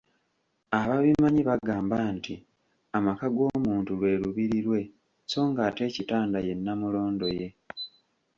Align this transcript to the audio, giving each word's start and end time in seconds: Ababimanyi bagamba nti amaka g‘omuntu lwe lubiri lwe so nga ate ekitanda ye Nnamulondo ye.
Ababimanyi 0.79 1.41
bagamba 1.49 1.97
nti 2.15 2.33
amaka 2.97 3.25
g‘omuntu 3.35 3.91
lwe 3.99 4.11
lubiri 4.21 4.59
lwe 4.65 4.81
so 5.31 5.39
nga 5.49 5.61
ate 5.67 5.81
ekitanda 5.89 6.37
ye 6.47 6.53
Nnamulondo 6.55 7.27
ye. 7.37 7.47